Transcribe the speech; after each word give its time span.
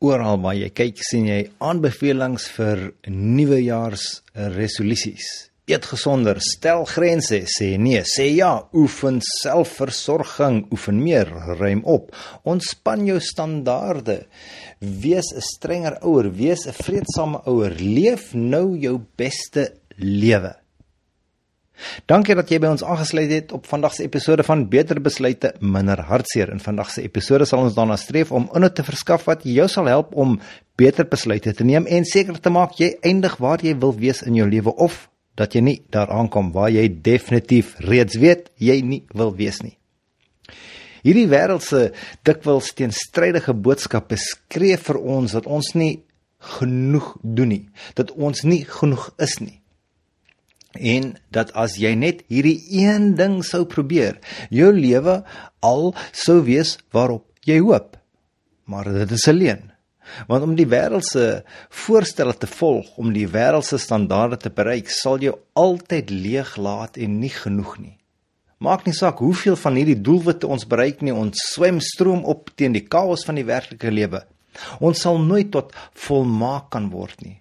Oral 0.00 0.38
waar 0.44 0.54
jy 0.54 0.68
kyk, 0.70 1.00
sien 1.02 1.26
jy 1.26 1.40
aanbevelings 1.58 2.46
vir 2.54 2.92
nuwejaars 3.10 4.04
resolusies. 4.54 5.48
Eet 5.68 5.84
gesonder, 5.84 6.38
stel 6.40 6.86
grense, 6.88 7.42
sê 7.52 7.74
nee, 7.76 8.00
sê 8.08 8.28
ja, 8.30 8.54
oefen 8.72 9.18
selfversorging, 9.26 10.62
oefen 10.72 11.02
meer, 11.02 11.28
ruim 11.58 11.82
op. 11.84 12.14
Ontspan 12.48 13.04
jou 13.10 13.18
standaarde. 13.20 14.22
Wees 14.80 15.28
'n 15.34 15.44
strenger 15.44 15.98
ouer, 16.00 16.30
wees 16.32 16.64
'n 16.66 16.72
vredesame 16.72 17.42
ouer. 17.44 17.74
Leef 17.76 18.32
nou 18.32 18.78
jou 18.78 18.96
beste 19.16 19.74
lewe. 19.98 20.54
Dankie 22.10 22.34
dat 22.38 22.50
jy 22.50 22.58
by 22.62 22.70
ons 22.72 22.82
aangesluit 22.82 23.30
het 23.30 23.52
op 23.54 23.66
vandag 23.70 23.94
se 23.94 24.04
episode 24.06 24.42
van 24.46 24.64
Beter 24.70 25.00
Besluite 25.02 25.52
Minder 25.60 26.00
Hartseer. 26.08 26.50
In 26.50 26.62
vandag 26.62 26.90
se 26.90 27.04
episode 27.06 27.46
sal 27.46 27.62
ons 27.66 27.76
daarna 27.76 27.96
streef 28.00 28.32
om 28.34 28.48
inhoud 28.54 28.74
te 28.74 28.86
verskaf 28.86 29.26
wat 29.28 29.44
jou 29.46 29.68
sal 29.70 29.90
help 29.90 30.14
om 30.18 30.38
beter 30.78 31.06
besluite 31.10 31.54
te 31.54 31.66
neem 31.66 31.86
en 31.86 32.06
seker 32.06 32.38
te 32.40 32.50
maak 32.54 32.78
jy 32.78 32.92
eindig 33.02 33.36
waar 33.42 33.62
jy 33.62 33.74
wil 33.78 33.94
wees 33.98 34.22
in 34.26 34.38
jou 34.38 34.46
lewe 34.48 34.74
of 34.74 35.06
dat 35.38 35.54
jy 35.54 35.62
nie 35.62 35.76
daar 35.94 36.10
aankom 36.14 36.50
waar 36.54 36.70
jy 36.74 36.86
definitief 36.88 37.76
reeds 37.86 38.18
weet 38.18 38.50
jy 38.58 38.80
nie 38.82 39.04
wil 39.14 39.34
wees 39.38 39.62
nie. 39.62 39.76
Hierdie 41.06 41.28
wêreld 41.30 41.62
se 41.62 41.92
dikwels 42.26 42.72
teenstrydige 42.74 43.54
boodskappe 43.54 44.18
skree 44.18 44.78
vir 44.82 44.98
ons 44.98 45.38
dat 45.38 45.46
ons 45.46 45.74
nie 45.78 46.02
genoeg 46.58 47.14
doen 47.22 47.54
nie, 47.54 47.64
dat 47.98 48.10
ons 48.14 48.44
nie 48.46 48.64
genoeg 48.66 49.10
is 49.22 49.38
nie 49.42 49.58
en 50.78 51.12
dat 51.34 51.50
as 51.58 51.76
jy 51.80 51.94
net 51.98 52.22
hierdie 52.32 52.58
een 52.80 53.14
ding 53.18 53.40
sou 53.46 53.64
probeer, 53.68 54.18
jou 54.50 54.70
lewe 54.74 55.22
al 55.64 55.90
sou 56.12 56.40
wees 56.46 56.76
waarop 56.94 57.26
jy 57.46 57.58
hoop. 57.64 57.96
Maar 58.68 58.92
dit 58.92 59.16
is 59.16 59.26
alleen. 59.28 59.70
Want 60.28 60.44
om 60.46 60.54
die 60.56 60.68
wêreldse 60.68 61.42
voorstelle 61.84 62.32
te 62.36 62.48
volg, 62.48 62.94
om 62.96 63.12
die 63.12 63.26
wêreldse 63.28 63.76
standaarde 63.80 64.38
te 64.40 64.52
bereik, 64.52 64.88
sal 64.92 65.20
jou 65.20 65.34
altyd 65.58 66.12
leeg 66.12 66.54
laat 66.56 66.96
en 66.96 67.18
nie 67.20 67.32
genoeg 67.32 67.74
nie. 67.80 67.96
Maak 68.58 68.86
nie 68.88 68.96
saak 68.96 69.20
hoeveel 69.22 69.56
van 69.60 69.76
hierdie 69.78 70.00
doelwitte 70.00 70.48
ons 70.50 70.66
bereik 70.66 71.04
nie, 71.04 71.14
ons 71.14 71.44
swem 71.52 71.78
stroom 71.84 72.24
op 72.26 72.50
teen 72.56 72.74
die 72.74 72.86
chaos 72.88 73.22
van 73.28 73.38
die 73.38 73.46
werklike 73.46 73.92
lewe. 73.92 74.24
Ons 74.82 75.04
sal 75.04 75.20
nooit 75.22 75.52
tot 75.54 75.76
volmaak 76.06 76.72
kan 76.74 76.88
word 76.90 77.20
nie 77.22 77.38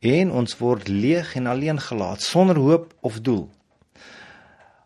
en 0.00 0.30
ons 0.30 0.56
word 0.58 0.88
leeg 0.88 1.34
en 1.36 1.46
alleen 1.46 1.80
gelaat 1.80 2.22
sonder 2.22 2.56
hoop 2.56 2.92
of 3.00 3.20
doel. 3.20 3.48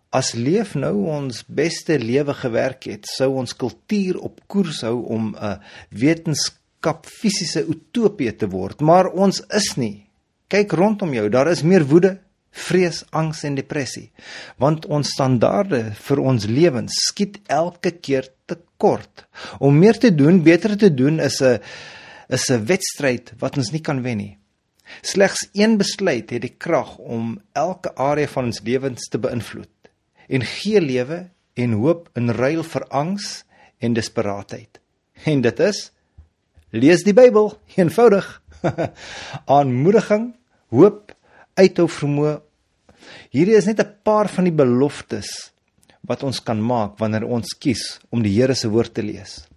As 0.09 0.33
leef 0.33 0.73
nou 0.75 0.95
ons 1.13 1.43
beste 1.47 1.99
lewe 2.01 2.33
gewerk 2.35 2.87
het, 2.89 3.05
sou 3.05 3.35
ons 3.43 3.53
kultuur 3.53 4.17
op 4.25 4.41
koers 4.49 4.81
hou 4.87 5.05
om 5.05 5.35
'n 5.37 5.61
wetenskap 5.91 7.05
fisiese 7.07 7.67
utopie 7.69 8.33
te 8.37 8.49
word, 8.49 8.81
maar 8.81 9.13
ons 9.13 9.43
is 9.51 9.77
nie. 9.77 10.07
Kyk 10.49 10.73
rondom 10.73 11.13
jou, 11.13 11.29
daar 11.29 11.49
is 11.49 11.63
meer 11.63 11.85
woede, 11.85 12.19
vrees, 12.51 13.05
angs 13.11 13.45
en 13.45 13.55
depressie, 13.55 14.11
want 14.57 14.87
ons 14.87 15.09
standaarde 15.09 15.93
vir 16.07 16.21
ons 16.21 16.47
lewens 16.47 16.93
skiet 17.09 17.39
elke 17.47 17.91
keer 17.91 18.29
te 18.47 18.57
kort. 18.79 19.27
Om 19.61 19.79
meer 19.79 19.99
te 19.99 20.15
doen, 20.15 20.43
beter 20.43 20.77
te 20.77 20.91
doen 20.95 21.21
is 21.21 21.43
'n 21.43 21.61
is 22.29 22.51
'n 22.51 22.65
wedstryd 22.65 23.33
wat 23.39 23.57
ons 23.57 23.71
nie 23.73 23.81
kan 23.81 24.03
wen 24.03 24.17
nie. 24.17 24.39
Slegs 25.03 25.49
een 25.53 25.77
besluit 25.79 26.31
het 26.31 26.43
die 26.43 26.55
krag 26.57 26.97
om 26.99 27.37
elke 27.53 27.95
area 27.95 28.29
van 28.29 28.51
ons 28.51 28.61
lewens 28.65 29.09
te 29.09 29.19
beïnvloed 29.19 29.91
en 30.29 30.45
gee 30.45 30.81
lewe 30.81 31.29
en 31.59 31.77
hoop 31.81 32.09
in 32.19 32.31
ruil 32.31 32.63
vir 32.63 32.85
angs 32.95 33.45
en 33.79 33.95
desperaatheid. 33.97 34.81
En 35.25 35.43
dit 35.43 35.61
is 35.61 35.89
lees 36.71 37.03
die 37.05 37.15
Bybel, 37.17 37.55
eenvoudig. 37.77 38.27
Aanmoediging, 39.59 40.33
hoop, 40.75 41.15
uithou 41.59 41.89
vermoë. 41.89 42.39
Hierdie 43.33 43.57
is 43.57 43.67
net 43.67 43.81
'n 43.81 43.95
paar 44.05 44.29
van 44.29 44.45
die 44.45 44.53
beloftes 44.53 45.53
wat 46.09 46.23
ons 46.23 46.41
kan 46.41 46.61
maak 46.61 46.99
wanneer 46.99 47.25
ons 47.25 47.57
kies 47.59 48.01
om 48.11 48.23
die 48.23 48.33
Here 48.33 48.55
se 48.55 48.69
woord 48.69 48.95
te 48.95 49.03
lees. 49.03 49.48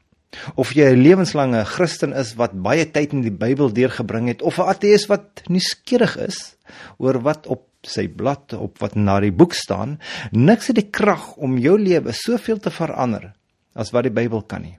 Of 0.55 0.73
jy 0.73 0.93
'n 0.93 1.03
lewenslange 1.03 1.65
Christen 1.65 2.13
is 2.13 2.35
wat 2.39 2.53
baie 2.53 2.85
tyd 2.85 3.13
in 3.13 3.21
die 3.21 3.31
Bybel 3.31 3.73
deurgebring 3.73 4.27
het 4.27 4.41
of 4.41 4.59
'n 4.59 4.69
ateës 4.73 5.07
wat 5.07 5.43
nuuskierig 5.47 6.17
is 6.17 6.55
oor 6.97 7.19
wat 7.21 7.47
op 7.47 7.67
sy 7.83 8.07
blad 8.07 8.53
op 8.53 8.79
wat 8.79 8.95
na 8.95 9.19
die 9.19 9.31
boek 9.31 9.53
staan, 9.53 9.99
niks 10.31 10.67
het 10.67 10.75
die 10.75 10.89
krag 10.89 11.35
om 11.37 11.57
jou 11.57 11.77
lewe 11.79 12.13
soveel 12.13 12.59
te 12.59 12.69
verander 12.69 13.33
as 13.73 13.91
wat 13.91 14.03
die 14.03 14.13
Bybel 14.13 14.41
kan 14.41 14.61
nie. 14.61 14.77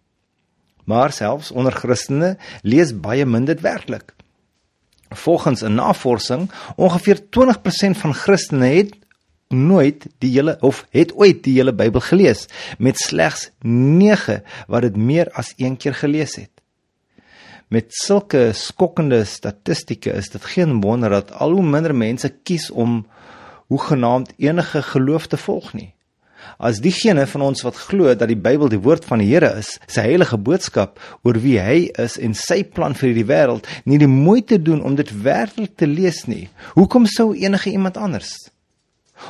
Maar 0.85 1.13
selfs 1.13 1.51
onder 1.51 1.73
Christene 1.73 2.37
lees 2.63 2.93
baie 2.93 3.27
min 3.27 3.45
dit 3.45 3.61
werklik. 3.61 4.15
Volgens 5.11 5.63
'n 5.63 5.75
navorsing, 5.75 6.51
ongeveer 6.77 7.31
20% 7.31 7.99
van 7.99 8.15
Christene 8.15 8.67
het 8.67 8.95
nooit 9.53 10.07
die 10.19 10.33
hele 10.35 10.57
of 10.61 10.85
het 10.91 11.13
ooit 11.15 11.43
die 11.45 11.55
hele 11.59 11.75
Bybel 11.77 12.01
gelees 12.01 12.47
met 12.79 12.99
slegs 13.01 13.51
9 13.63 14.43
wat 14.69 14.83
dit 14.89 14.97
meer 14.97 15.31
as 15.39 15.55
een 15.57 15.77
keer 15.77 15.95
gelees 15.95 16.37
het. 16.41 16.51
Met 17.73 17.89
sulke 17.97 18.51
skokkende 18.53 19.23
statistieke 19.25 20.13
is 20.13 20.29
dit 20.35 20.45
geen 20.45 20.81
wonder 20.81 21.11
dat 21.11 21.33
al 21.33 21.57
hoe 21.57 21.65
minder 21.65 21.95
mense 21.97 22.29
kies 22.45 22.71
om 22.71 23.07
hoegenaamd 23.73 24.35
enige 24.37 24.83
geloof 24.83 25.27
te 25.27 25.41
volg 25.41 25.73
nie. 25.73 25.95
As 26.59 26.83
diegene 26.85 27.25
van 27.27 27.47
ons 27.49 27.63
wat 27.65 27.79
glo 27.89 28.13
dat 28.13 28.29
die 28.29 28.37
Bybel 28.37 28.69
die 28.69 28.81
woord 28.83 29.07
van 29.09 29.23
die 29.23 29.31
Here 29.31 29.55
is, 29.57 29.79
sy 29.87 30.05
heilige 30.05 30.37
boodskap 30.37 31.01
oor 31.25 31.39
wie 31.41 31.57
hy 31.63 31.79
is 32.03 32.19
en 32.21 32.37
sy 32.37 32.61
plan 32.67 32.97
vir 32.99 33.15
die 33.17 33.27
wêreld, 33.27 33.69
nie 33.89 34.01
die 34.03 34.11
moeite 34.11 34.61
doen 34.61 34.83
om 34.85 34.99
dit 34.99 35.09
werklik 35.25 35.79
te 35.81 35.89
lees 35.89 36.27
nie, 36.29 36.51
hoekom 36.77 37.09
sou 37.09 37.33
enige 37.33 37.73
iemand 37.73 37.97
anders 37.97 38.52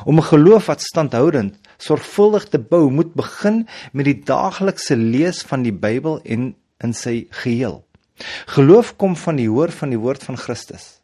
Om 0.05 0.17
'n 0.17 0.29
geloof 0.31 0.65
wat 0.65 0.81
standhoudend, 0.81 1.55
sorgvuldig 1.77 2.47
te 2.49 2.59
bou, 2.59 2.89
moet 2.91 3.13
begin 3.13 3.67
met 3.91 4.05
die 4.05 4.21
daaglikse 4.23 4.95
lees 4.95 5.41
van 5.41 5.63
die 5.63 5.73
Bybel 5.73 6.19
en 6.23 6.55
in 6.77 6.93
sy 6.93 7.27
geheel. 7.29 7.83
Geloof 8.45 8.95
kom 8.95 9.15
van 9.15 9.35
die 9.35 9.49
hoor 9.49 9.71
van 9.71 9.89
die 9.89 9.99
woord 9.99 10.23
van 10.23 10.37
Christus. 10.37 10.99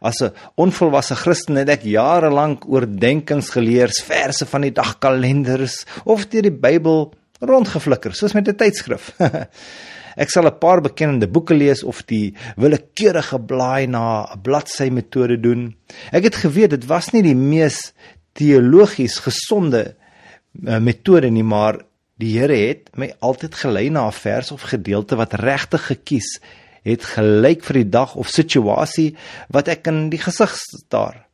As 0.00 0.20
'n 0.22 0.32
onvolwasse 0.54 1.14
Christen 1.14 1.56
het 1.56 1.68
ek 1.68 1.82
jare 1.82 2.30
lank 2.30 2.64
oordeenkings 2.68 3.50
geleer, 3.50 3.88
verse 3.88 4.46
van 4.46 4.60
die 4.60 4.72
dagkalenders 4.72 5.84
of 6.04 6.26
deur 6.26 6.42
die 6.42 6.50
Bybel 6.50 7.12
rondgeflikker, 7.40 8.14
soos 8.14 8.32
met 8.32 8.48
'n 8.48 8.56
tydskrif. 8.56 9.12
Ek 10.16 10.28
sal 10.28 10.46
'n 10.46 10.58
paar 10.58 10.80
bekende 10.80 11.26
boeke 11.26 11.54
lees 11.54 11.82
of 11.82 12.02
die 12.04 12.34
willekeurige 12.56 13.38
blaai 13.40 13.86
na 13.86 14.28
'n 14.34 14.42
bladsy 14.42 14.90
metode 14.90 15.40
doen. 15.40 15.74
Ek 16.12 16.24
het 16.24 16.36
geweet 16.36 16.70
dit 16.70 16.86
was 16.86 17.12
nie 17.12 17.22
die 17.22 17.34
mees 17.34 17.92
teologies 18.38 19.18
gesonde 19.24 19.82
uh, 19.92 20.78
metode 20.78 21.30
nie, 21.30 21.44
maar 21.44 21.80
die 22.20 22.38
Here 22.38 22.56
het 22.56 22.90
my 22.96 23.10
altyd 23.20 23.54
gelei 23.54 23.88
na 23.90 24.06
'n 24.06 24.12
vers 24.12 24.52
of 24.52 24.68
gedeelte 24.70 25.16
wat 25.16 25.34
regtig 25.34 25.86
gekies 25.86 26.40
het 26.82 27.04
gelyk 27.14 27.62
vir 27.64 27.82
die 27.82 27.90
dag 27.90 28.14
of 28.14 28.30
situasie 28.30 29.14
wat 29.48 29.68
ek 29.68 29.86
in 29.86 30.10
die 30.10 30.20
gesig 30.22 30.54
staar. 30.56 31.26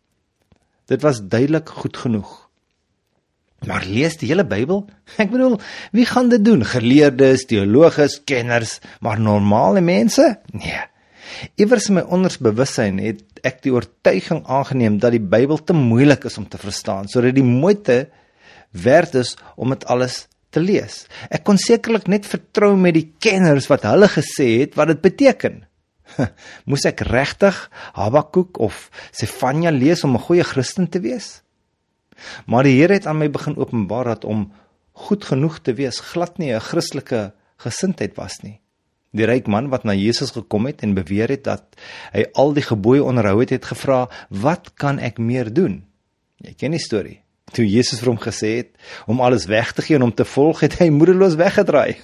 Dit 0.89 1.03
was 1.03 1.21
duidelik 1.21 1.69
goed 1.69 1.97
genoeg. 1.97 2.49
Maar 3.67 3.85
lees 3.85 4.17
die 4.21 4.29
hele 4.31 4.45
Bybel? 4.47 4.85
Ek 5.23 5.33
bedoel, 5.33 5.59
wie 5.93 6.07
gaan 6.07 6.29
dit 6.31 6.45
doen? 6.45 6.63
Geleerdes, 6.65 7.47
teologes, 7.51 8.21
kenners, 8.25 8.79
maar 9.01 9.21
normale 9.21 9.83
mense? 9.83 10.39
Nee. 10.53 10.85
Iewers 11.59 11.89
in 11.91 11.99
my 11.99 12.05
ondersbewussyn 12.07 13.01
het 13.03 13.25
ek 13.43 13.63
die 13.63 13.73
oortuiging 13.73 14.45
aangeneem 14.47 14.99
dat 14.99 15.13
die 15.13 15.23
Bybel 15.23 15.59
te 15.59 15.77
moeilik 15.77 16.25
is 16.25 16.39
om 16.39 16.49
te 16.49 16.59
verstaan 16.59 17.09
sodat 17.09 17.35
die 17.35 17.47
moeite 17.47 18.09
werd 18.71 19.15
is 19.15 19.37
om 19.57 19.71
dit 19.71 19.87
alles 19.87 20.27
te 20.51 20.61
lees. 20.61 21.07
Ek 21.31 21.45
kon 21.45 21.59
sekerlik 21.61 22.09
net 22.09 22.27
vertrou 22.29 22.75
met 22.77 22.97
die 22.97 23.09
kenners 23.21 23.69
wat 23.69 23.85
hulle 23.89 24.09
gesê 24.09 24.49
het 24.63 24.79
wat 24.79 24.93
dit 24.93 25.03
beteken. 25.05 25.65
Moes 26.69 26.87
ek 26.89 27.05
regtig 27.09 27.57
Habakuk 27.97 28.61
of 28.65 28.89
Sefanja 29.13 29.73
lees 29.75 30.05
om 30.05 30.17
'n 30.17 30.25
goeie 30.25 30.45
Christen 30.45 30.89
te 30.89 31.01
wees? 31.01 31.43
Maar 32.47 32.65
die 32.65 32.81
Here 32.81 32.95
het 32.95 33.07
aan 33.07 33.19
my 33.19 33.29
begin 33.31 33.57
openbaar 33.57 34.05
dat 34.05 34.25
om 34.25 34.51
goed 34.93 35.25
genoeg 35.25 35.61
te 35.63 35.75
wees 35.75 36.01
glad 36.01 36.39
nie 36.39 36.53
'n 36.55 36.61
Christelike 36.61 37.33
gesindheid 37.59 38.17
was 38.17 38.41
nie. 38.43 38.61
Die 39.17 39.25
ryk 39.25 39.47
man 39.49 39.71
wat 39.73 39.87
na 39.89 39.95
Jesus 39.97 40.35
gekom 40.37 40.69
het 40.69 40.83
en 40.85 40.97
beweer 40.97 41.33
het 41.33 41.47
dat 41.49 41.79
hy 42.13 42.27
al 42.37 42.53
die 42.57 42.65
gebooie 42.67 43.05
onderhou 43.05 43.39
het, 43.41 43.51
het 43.51 43.65
gevra, 43.65 44.09
"Wat 44.29 44.75
kan 44.75 44.99
ek 44.99 45.19
meer 45.19 45.53
doen?" 45.53 45.85
Jy 46.39 46.55
ken 46.55 46.71
die 46.71 46.83
storie. 46.83 47.23
Toe 47.53 47.65
Jesus 47.65 48.01
vir 48.01 48.09
hom 48.13 48.21
gesê 48.21 48.51
het 48.57 48.71
om 49.07 49.21
alles 49.21 49.47
weg 49.47 49.73
te 49.73 49.83
gee 49.83 49.97
en 49.97 50.03
om 50.03 50.15
te 50.15 50.25
volg, 50.25 50.61
het 50.61 50.79
hy 50.79 50.91
moedeloos 50.93 51.35
weggedraai. 51.35 51.97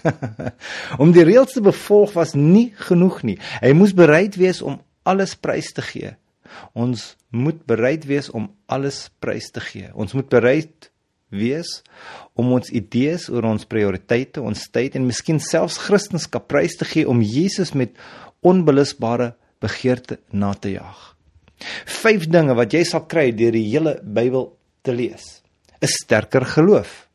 om 1.02 1.12
die 1.12 1.24
reëls 1.24 1.52
te 1.52 1.60
bevolg 1.60 2.12
was 2.12 2.34
nie 2.34 2.72
genoeg 2.88 3.22
nie. 3.22 3.38
Hy 3.60 3.72
moes 3.72 3.92
bereid 3.92 4.36
wees 4.40 4.62
om 4.62 4.80
alles 5.02 5.34
prys 5.36 5.72
te 5.76 5.82
gee. 5.82 6.14
Ons 6.72 7.16
moet 7.34 7.60
bereid 7.66 8.06
wees 8.08 8.30
om 8.30 8.48
alles 8.66 9.10
prys 9.20 9.50
te 9.52 9.60
gee. 9.60 9.90
Ons 9.92 10.14
moet 10.16 10.28
bereid 10.32 10.90
wees 11.34 11.82
om 12.34 12.52
ons 12.56 12.70
idees 12.70 13.28
oor 13.30 13.44
ons 13.48 13.66
prioriteite, 13.68 14.42
ons 14.42 14.68
tyd 14.72 14.96
en 14.96 15.06
miskien 15.06 15.40
selfs 15.40 15.78
Christendom 15.86 16.42
prys 16.48 16.78
te 16.78 16.88
gee 16.88 17.08
om 17.08 17.22
Jesus 17.22 17.74
met 17.74 17.94
onbelusbare 18.44 19.34
begeerte 19.62 20.18
na 20.32 20.52
te 20.54 20.74
jaag. 20.74 21.14
Vyf 22.02 22.26
dinge 22.28 22.56
wat 22.58 22.74
jy 22.74 22.82
sal 22.84 23.06
kry 23.08 23.30
deur 23.32 23.54
die 23.54 23.66
hele 23.70 23.98
Bybel 24.02 24.52
te 24.84 24.92
lees. 24.92 25.42
'n 25.80 25.88
Sterker 25.88 26.44
geloof. 26.44 27.08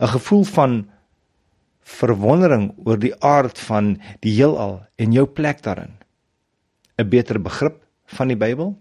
'n 0.00 0.08
Gevoel 0.16 0.44
van 0.44 0.72
verwondering 1.84 2.72
oor 2.84 2.98
die 2.98 3.14
aard 3.20 3.58
van 3.58 3.98
die 4.20 4.34
heelal 4.36 4.82
en 4.96 5.12
jou 5.12 5.26
plek 5.26 5.62
daarin. 5.62 5.92
'n 6.98 7.08
Beter 7.08 7.38
begrip 7.38 7.82
van 8.06 8.28
die 8.28 8.36
Bybel. 8.36 8.76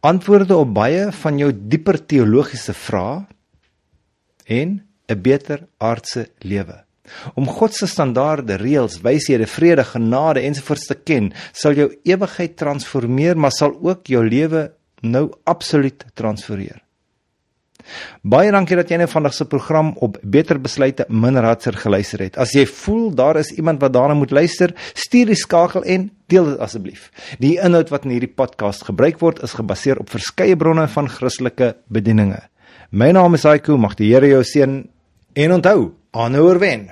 Antwoorde 0.00 0.56
op 0.56 0.74
baie 0.74 1.10
van 1.12 1.38
jou 1.38 1.50
dieper 1.52 1.98
teologiese 2.06 2.72
vrae 2.72 3.26
en 4.46 4.80
'n 5.08 5.22
beter 5.22 5.66
aardse 5.78 6.28
lewe. 6.38 6.84
Om 7.34 7.46
God 7.46 7.74
se 7.74 7.86
standaarde, 7.86 8.56
reëls, 8.56 9.00
wyshede, 9.02 9.46
vrede, 9.46 9.84
genade 9.84 10.40
ensovoorts 10.40 10.86
te 10.86 10.94
ken, 10.94 11.32
sal 11.52 11.74
jou 11.74 11.88
ewigheid 12.04 12.56
transformeer, 12.56 13.36
maar 13.36 13.52
sal 13.52 13.74
ook 13.82 14.06
jou 14.06 14.22
lewe 14.28 14.70
nou 15.02 15.30
absoluut 15.44 16.04
transformeer. 16.14 16.80
Baie 18.22 18.52
dankie 18.52 18.76
dat 18.78 18.90
jy 18.90 19.00
nou 19.00 19.08
vandag 19.10 19.34
se 19.36 19.46
program 19.48 19.92
op 20.04 20.18
Beter 20.22 20.60
Besluite 20.60 21.06
minder 21.08 21.46
hartser 21.46 21.76
geluister 21.78 22.24
het. 22.26 22.38
As 22.40 22.54
jy 22.56 22.66
voel 22.68 23.10
daar 23.16 23.40
is 23.40 23.52
iemand 23.56 23.80
wat 23.80 23.94
daarna 23.96 24.14
moet 24.14 24.34
luister, 24.34 24.74
stuur 24.94 25.32
die 25.32 25.38
skakel 25.38 25.84
en 25.84 26.10
deel 26.30 26.52
dit 26.52 26.62
asseblief. 26.62 27.08
Die 27.42 27.56
inhoud 27.58 27.90
wat 27.90 28.06
in 28.06 28.14
hierdie 28.14 28.30
podcast 28.30 28.86
gebruik 28.88 29.20
word, 29.24 29.42
is 29.42 29.56
gebaseer 29.58 30.00
op 30.02 30.12
verskeie 30.12 30.56
bronne 30.56 30.86
van 30.88 31.10
Christelike 31.10 31.74
bedieninge. 31.88 32.42
My 32.90 33.10
naam 33.14 33.34
is 33.38 33.46
Aiku, 33.46 33.76
mag 33.78 33.96
die 33.98 34.12
Here 34.12 34.26
jou 34.26 34.42
seën 34.44 34.80
en 35.34 35.52
onthou, 35.58 35.92
aanhouer 36.10 36.58
wen. 36.58 36.88